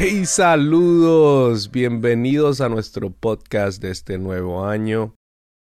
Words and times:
Hey, 0.00 0.26
saludos, 0.26 1.72
bienvenidos 1.72 2.60
a 2.60 2.68
nuestro 2.68 3.10
podcast 3.10 3.82
de 3.82 3.90
este 3.90 4.16
nuevo 4.16 4.64
año. 4.64 5.16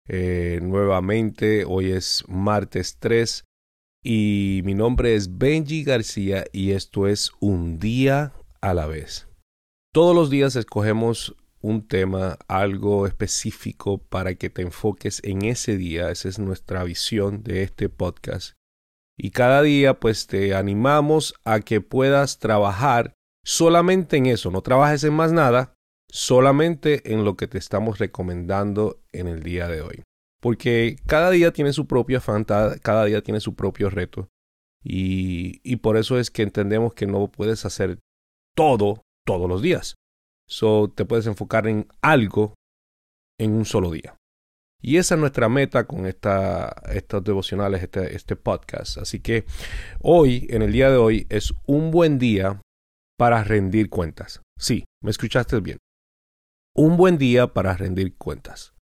Eh, 0.08 0.60
nuevamente, 0.62 1.66
hoy 1.66 1.92
es 1.92 2.24
martes 2.30 2.96
3 3.00 3.44
y 4.02 4.62
mi 4.64 4.76
nombre 4.76 5.16
es 5.16 5.38
Benji 5.38 5.84
García 5.84 6.46
y 6.54 6.72
esto 6.72 7.10
es 7.10 7.34
Un 7.42 7.80
día 7.80 8.32
a 8.62 8.74
la 8.74 8.86
vez. 8.86 9.28
Todos 9.92 10.16
los 10.16 10.30
días 10.30 10.56
escogemos 10.56 11.36
un 11.60 11.86
tema, 11.86 12.38
algo 12.48 13.08
específico 13.08 13.98
para 13.98 14.36
que 14.36 14.50
te 14.50 14.62
enfoques 14.62 15.20
en 15.26 15.44
ese 15.44 15.76
día. 15.76 16.12
Esa 16.12 16.30
es 16.30 16.40
nuestra 16.40 16.86
visión 16.86 17.44
de 17.44 17.64
este 17.64 17.90
podcast. 17.90 18.54
Y 19.18 19.32
cada 19.32 19.62
día 19.62 20.00
pues 20.00 20.28
te 20.28 20.56
animamos 20.56 21.34
a 21.44 21.60
que 21.60 21.82
puedas 21.82 22.40
trabajar 22.40 23.13
solamente 23.46 24.18
en 24.18 24.28
eso, 24.28 24.52
no 24.52 24.62
trabajes 24.62 25.04
en 25.04 25.14
más 25.14 25.32
nada, 25.32 25.74
solamente 26.10 27.14
en 27.14 27.26
lo 27.26 27.36
que 27.36 27.48
te 27.48 27.58
estamos 27.58 28.00
recomendando 28.00 29.02
en 29.12 29.28
el 29.28 29.44
día 29.44 29.68
de 29.68 29.82
hoy. 29.82 30.04
Porque 30.42 30.98
cada 31.08 31.32
día 31.32 31.54
tiene 31.54 31.74
su 31.74 31.88
propio 31.88 32.18
afán, 32.18 32.44
cada 32.44 33.06
día 33.06 33.22
tiene 33.22 33.40
su 33.40 33.56
propio 33.56 33.90
reto. 33.90 34.28
Y, 34.84 35.62
y 35.64 35.78
por 35.78 35.96
eso 35.96 36.20
es 36.20 36.30
que 36.30 36.44
entendemos 36.44 36.94
que 36.94 37.08
no 37.08 37.30
puedes 37.30 37.66
hacer 37.66 38.00
todo 38.56 39.02
todos 39.26 39.48
los 39.50 39.62
días. 39.62 39.96
So 40.50 40.92
te 40.94 41.06
puedes 41.06 41.26
enfocar 41.28 41.68
en 41.68 41.88
algo 42.02 42.56
en 43.40 43.54
un 43.54 43.66
solo 43.66 43.92
día. 43.92 44.18
Y 44.82 44.98
esa 44.98 45.16
es 45.16 45.22
nuestra 45.22 45.48
meta 45.48 45.86
con 45.88 46.06
esta, 46.06 46.76
estos 46.92 47.24
devocionales, 47.24 47.82
este, 47.82 48.16
este 48.16 48.36
podcast. 48.36 48.98
Así 48.98 49.22
que 49.22 49.46
hoy, 50.02 50.46
en 50.50 50.62
el 50.62 50.74
día 50.74 50.90
de 50.92 50.98
hoy, 50.98 51.26
es 51.30 51.54
un 51.66 51.90
buen 51.90 52.20
día 52.20 52.62
para 53.18 53.44
rendir 53.44 53.90
cuentas. 53.90 54.42
Sí, 54.58 54.86
me 55.02 55.12
escuchaste 55.12 55.60
bien. 55.60 55.78
Un 56.76 56.98
buen 56.98 57.18
día 57.18 57.54
para 57.54 57.76
rendir 57.76 58.16
cuentas. 58.18 58.74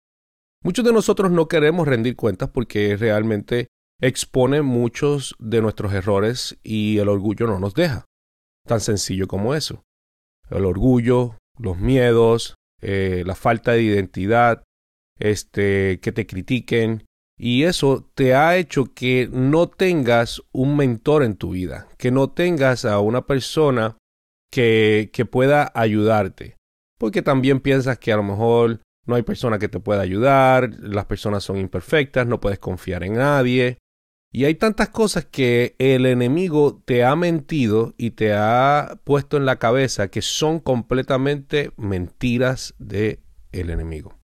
Muchos 0.64 0.86
de 0.86 0.94
nosotros 0.94 1.32
no 1.32 1.48
queremos 1.48 1.88
rendir 1.88 2.16
cuentas 2.16 2.50
porque 2.50 2.96
realmente 2.96 3.68
expone 4.00 4.62
muchos 4.62 5.36
de 5.40 5.62
nuestros 5.62 5.94
errores 5.94 6.58
y 6.64 7.00
el 7.00 7.10
orgullo 7.10 7.48
no 7.48 7.60
nos 7.60 7.74
deja. 7.74 8.06
Tan 8.68 8.80
sencillo 8.80 9.28
como 9.28 9.56
eso. 9.56 9.84
El 10.50 10.66
orgullo, 10.66 11.38
los 11.58 11.78
miedos, 11.78 12.56
eh, 12.82 13.24
la 13.26 13.36
falta 13.36 13.72
de 13.72 13.84
identidad, 13.84 14.64
este, 15.20 16.00
que 16.00 16.12
te 16.12 16.26
critiquen, 16.26 17.06
y 17.38 17.64
eso 17.64 18.08
te 18.14 18.36
ha 18.36 18.58
hecho 18.58 18.86
que 18.94 19.28
no 19.32 19.68
tengas 19.68 20.44
un 20.52 20.78
mentor 20.78 21.24
en 21.24 21.36
tu 21.36 21.52
vida, 21.52 21.88
que 21.98 22.12
no 22.12 22.30
tengas 22.30 22.86
a 22.86 23.00
una 23.00 23.26
persona 23.26 23.98
que, 24.52 25.28
pueda 25.32 25.72
ayudarte. 25.74 26.58
Porque 27.00 27.22
también 27.22 27.62
piensas 27.62 27.98
que 27.98 28.12
a 28.12 28.18
lo 28.18 28.24
mejor 28.24 28.82
no 29.08 29.16
hay 29.16 29.24
persona 29.24 29.58
que 29.58 29.70
te 29.70 29.80
pueda 29.80 30.02
ayudar, 30.02 30.70
las 30.80 31.06
personas 31.06 31.44
son 31.44 31.58
imperfectas, 31.58 32.28
no 32.28 32.40
puedes 32.40 32.60
confiar 32.60 33.04
en 33.04 33.14
nadie. 33.14 33.78
Y 34.34 34.46
hay 34.46 34.56
tantas 34.56 34.90
cosas 34.90 35.26
que 35.26 35.76
el 35.80 36.06
enemigo 36.06 36.82
te 36.86 37.04
ha 37.04 37.16
mentido 37.16 37.94
y 37.98 38.12
te 38.12 38.34
ha 38.34 39.00
puesto 39.04 39.36
en 39.36 39.46
la 39.46 39.58
cabeza 39.58 40.10
que 40.10 40.22
son 40.22 40.60
completamente 40.60 41.72
mentiras 41.76 42.76
del 42.78 43.20
el 43.52 43.70
enemigo. 43.70 44.20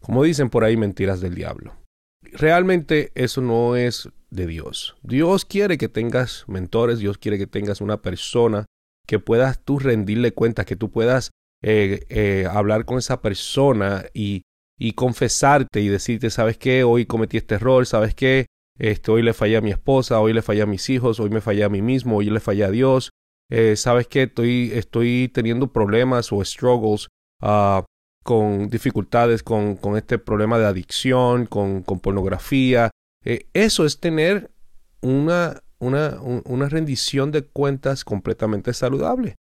Como 0.00 0.22
dicen 0.22 0.48
por 0.48 0.64
ahí, 0.64 0.76
mentiras 0.76 1.20
del 1.20 1.34
diablo. 1.34 1.74
Realmente 2.22 3.12
eso 3.14 3.42
no 3.42 3.76
es 3.76 4.08
de 4.30 4.46
Dios. 4.46 4.96
Dios 5.02 5.44
quiere 5.44 5.76
que 5.76 5.88
tengas 5.88 6.44
mentores, 6.46 6.98
Dios 6.98 7.18
quiere 7.18 7.36
que 7.36 7.46
tengas 7.46 7.80
una 7.80 8.00
persona 8.00 8.66
que 9.08 9.18
puedas 9.18 9.64
tú 9.64 9.78
rendirle 9.78 10.32
cuentas, 10.32 10.66
que 10.66 10.76
tú 10.76 10.90
puedas 10.90 11.30
eh, 11.62 12.04
eh, 12.10 12.46
hablar 12.48 12.84
con 12.84 12.98
esa 12.98 13.22
persona 13.22 14.04
y, 14.12 14.42
y 14.78 14.92
confesarte 14.92 15.80
y 15.80 15.88
decirte, 15.88 16.28
¿sabes 16.28 16.58
qué? 16.58 16.84
Hoy 16.84 17.06
cometí 17.06 17.38
este 17.38 17.54
error, 17.54 17.86
¿sabes 17.86 18.14
qué? 18.14 18.46
Este, 18.78 19.10
hoy 19.10 19.22
le 19.22 19.32
fallé 19.32 19.56
a 19.56 19.62
mi 19.62 19.70
esposa, 19.70 20.20
hoy 20.20 20.34
le 20.34 20.42
fallé 20.42 20.60
a 20.60 20.66
mis 20.66 20.88
hijos, 20.90 21.18
hoy 21.20 21.30
me 21.30 21.40
fallé 21.40 21.64
a 21.64 21.70
mí 21.70 21.80
mismo, 21.80 22.18
hoy 22.18 22.26
le 22.26 22.38
fallé 22.38 22.64
a 22.64 22.70
Dios. 22.70 23.10
Eh, 23.50 23.76
¿Sabes 23.76 24.06
qué? 24.08 24.24
Estoy, 24.24 24.72
estoy 24.74 25.30
teniendo 25.32 25.72
problemas 25.72 26.30
o 26.30 26.44
struggles 26.44 27.08
uh, 27.42 27.82
con 28.22 28.68
dificultades 28.68 29.42
con, 29.42 29.76
con, 29.76 29.96
este 29.96 30.18
problema 30.18 30.58
de 30.58 30.66
adicción, 30.66 31.46
con, 31.46 31.82
con 31.82 31.98
pornografía. 31.98 32.90
eso 33.24 33.86
es 33.86 34.00
tener 34.00 34.50
una 35.00 35.62
una, 35.78 36.18
una 36.20 36.68
rendición 36.68 37.30
de 37.30 37.42
cuentas 37.42 38.04
completamente 38.04 38.72
saludable. 38.72 39.36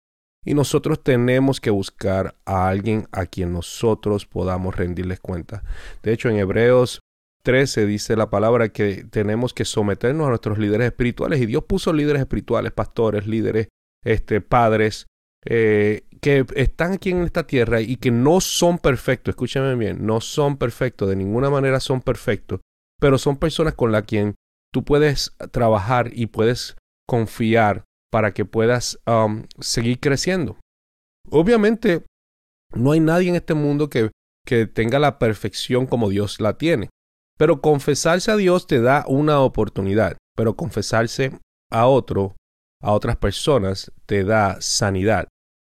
Y 0.45 0.55
nosotros 0.55 1.03
tenemos 1.03 1.61
que 1.61 1.71
buscar 1.71 2.37
a 2.45 2.69
alguien 2.69 3.09
a 3.11 3.27
quien 3.27 3.53
nosotros 3.53 4.27
podamos 4.27 4.77
rendirles 4.77 5.19
cuentas. 5.19 5.63
De 6.03 6.13
hecho, 6.13 6.29
en 6.29 6.37
Hebreos 6.37 7.01
13 7.47 7.87
dice 7.87 8.17
la 8.17 8.29
palabra 8.29 8.69
que 8.69 9.05
tenemos 9.05 9.55
que 9.55 9.65
someternos 9.65 10.27
a 10.27 10.31
nuestros 10.31 10.59
líderes 10.59 10.87
espirituales. 10.87 11.41
Y 11.41 11.47
Dios 11.47 11.65
puso 11.65 11.93
líderes 11.93 12.21
espirituales, 12.21 12.73
pastores, 12.73 13.27
líderes, 13.27 13.69
este, 14.05 14.41
padres, 14.41 15.07
eh, 15.45 16.03
que 16.21 16.45
están 16.57 16.95
aquí 16.95 17.11
en 17.11 17.23
esta 17.23 17.47
tierra 17.47 17.81
y 17.81 17.97
que 17.97 18.11
no 18.11 18.41
son 18.41 18.79
perfectos. 18.79 19.33
Escúchame 19.33 19.77
bien, 19.77 20.05
no 20.05 20.21
son 20.21 20.57
perfectos, 20.57 21.09
de 21.09 21.15
ninguna 21.15 21.49
manera 21.49 21.79
son 21.79 22.01
perfectos, 22.01 22.61
pero 23.01 23.17
son 23.17 23.37
personas 23.37 23.75
con 23.75 23.93
las 23.93 24.03
quien 24.03 24.35
tú 24.77 24.85
puedes 24.85 25.35
trabajar 25.53 26.11
y 26.13 26.27
puedes 26.27 26.77
confiar 27.09 27.85
para 28.13 28.35
que 28.35 28.45
puedas 28.45 29.01
um, 29.07 29.45
seguir 29.59 30.01
creciendo. 30.01 30.59
Obviamente, 31.31 32.05
no 32.75 32.93
hay 32.93 33.01
nadie 33.01 33.31
en 33.31 33.37
este 33.37 33.55
mundo 33.55 33.89
que, 33.89 34.11
que 34.45 34.67
tenga 34.67 34.99
la 34.99 35.19
perfección 35.19 35.87
como 35.87 36.11
Dios 36.11 36.43
la 36.43 36.59
tiene. 36.59 36.91
Pero 37.39 37.63
confesarse 37.63 38.31
a 38.31 38.37
Dios 38.37 38.67
te 38.67 38.83
da 38.83 39.07
una 39.09 39.41
oportunidad. 39.41 40.19
Pero 40.37 40.57
confesarse 40.57 41.33
a 41.73 41.87
otro, 41.87 42.37
a 42.83 42.93
otras 42.93 43.17
personas, 43.17 43.91
te 44.05 44.25
da 44.25 44.61
sanidad. 44.61 45.27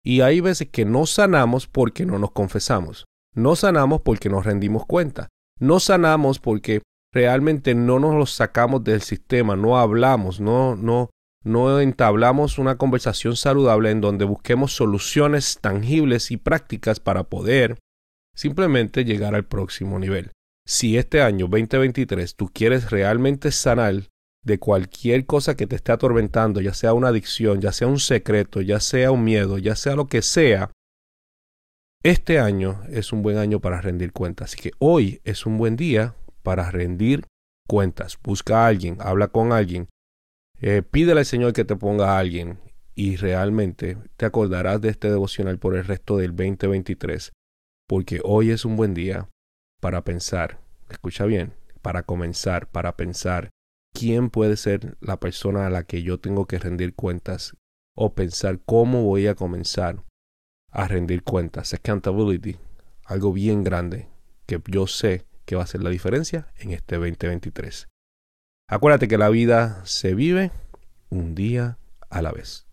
Y 0.05 0.21
hay 0.21 0.41
veces 0.41 0.69
que 0.71 0.85
no 0.85 1.07
sanamos 1.07 1.67
porque 1.67 2.07
no 2.07 2.21
nos 2.21 2.31
confesamos. 2.31 3.05
No 3.35 3.57
sanamos 3.57 4.03
porque 4.03 4.29
nos 4.29 4.47
rendimos 4.47 4.87
cuenta. 4.87 5.29
No 5.59 5.81
sanamos 5.81 6.39
porque 6.39 6.83
realmente 7.13 7.75
no 7.75 7.99
nos 7.99 8.15
los 8.15 8.33
sacamos 8.33 8.83
del 8.85 9.03
sistema, 9.03 9.55
no 9.55 9.79
hablamos, 9.79 10.41
no, 10.41 10.77
no, 10.77 11.11
no 11.45 11.81
entablamos 11.81 12.59
una 12.59 12.77
conversación 12.79 13.37
saludable 13.37 13.91
en 13.91 14.01
donde 14.01 14.25
busquemos 14.25 14.73
soluciones 14.73 15.59
tangibles 15.61 16.31
y 16.31 16.37
prácticas 16.37 17.01
para 17.01 17.25
poder 17.25 17.79
simplemente 18.35 19.05
llegar 19.05 19.35
al 19.35 19.45
próximo 19.45 19.99
nivel. 19.99 20.31
Si 20.67 20.97
este 20.97 21.21
año 21.21 21.49
2023 21.49 22.37
tú 22.37 22.49
quieres 22.53 22.91
realmente 22.91 23.51
sanar 23.51 24.09
de 24.45 24.59
cualquier 24.59 25.27
cosa 25.27 25.57
que 25.57 25.67
te 25.67 25.77
esté 25.77 25.93
atormentando, 25.93 26.61
ya 26.61 26.75
sea 26.75 26.95
una 26.95 27.09
adicción, 27.09 27.61
ya 27.61 27.73
sea 27.73 27.89
un 27.89 28.01
secreto, 28.01 28.61
ya 28.61 28.81
sea 28.81 29.11
un 29.11 29.23
miedo, 29.25 29.59
ya 29.59 29.77
sea 29.77 29.95
lo 29.95 30.07
que 30.07 30.23
sea, 30.23 30.71
este 32.03 32.41
año 32.41 32.81
es 32.89 33.13
un 33.13 33.23
buen 33.23 33.37
año 33.39 33.61
para 33.61 33.81
rendir 33.81 34.13
cuentas. 34.13 34.53
Así 34.53 34.61
que 34.61 34.73
hoy 34.79 35.21
es 35.25 35.47
un 35.47 35.59
buen 35.59 35.77
día 35.77 36.17
para 36.43 36.71
rendir 36.71 37.27
cuentas. 37.69 38.19
Busca 38.23 38.65
a 38.65 38.67
alguien, 38.67 38.97
habla 39.01 39.29
con 39.29 39.53
alguien, 39.53 39.89
eh, 40.61 40.83
pídele 40.83 41.21
al 41.21 41.27
Señor 41.27 41.53
que 41.53 41.65
te 41.65 41.77
ponga 41.77 42.13
a 42.13 42.19
alguien 42.19 42.59
y 42.95 43.17
realmente 43.17 43.97
te 44.17 44.27
acordarás 44.27 44.81
de 44.81 44.91
este 44.91 45.11
devocional 45.11 45.59
por 45.59 45.75
el 45.75 45.85
resto 45.85 46.19
del 46.19 46.37
2023, 46.37 47.33
porque 47.89 48.21
hoy 48.23 48.51
es 48.51 48.65
un 48.65 48.77
buen 48.77 48.95
día 48.95 49.29
para 49.81 50.05
pensar, 50.05 50.61
escucha 50.91 51.25
bien, 51.25 51.55
para 51.81 52.05
comenzar, 52.05 52.69
para 52.69 52.97
pensar 52.97 53.51
quién 53.93 54.31
puede 54.31 54.57
ser 54.57 54.97
la 55.01 55.19
persona 55.19 55.67
a 55.67 55.71
la 55.71 55.85
que 55.85 56.03
yo 56.03 56.21
tengo 56.21 56.47
que 56.47 56.59
rendir 56.59 56.95
cuentas 56.95 57.57
o 57.97 58.15
pensar 58.15 58.61
cómo 58.65 59.03
voy 59.03 59.27
a 59.27 59.35
comenzar 59.35 60.05
a 60.71 60.89
rendir 60.89 61.23
cuentas. 61.23 61.75
Accountability, 61.75 62.57
algo 63.05 63.33
bien 63.33 63.65
grande 63.65 64.09
que 64.47 64.61
yo 64.69 64.87
sé 64.87 65.27
que 65.53 65.57
va 65.57 65.65
a 65.65 65.67
ser 65.67 65.83
la 65.83 65.91
diferencia 65.91 66.49
en 66.57 66.71
este 66.71 66.97
2023. 66.97 67.87
Acuérdate 68.71 69.07
que 69.07 69.19
la 69.19 69.29
vida 69.29 69.85
se 69.85 70.15
vive 70.15 70.51
un 71.11 71.35
día 71.35 71.77
a 72.09 72.23
la 72.23 72.33
vez. 72.33 72.67